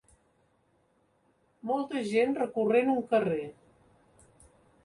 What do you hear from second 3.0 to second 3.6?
carrer.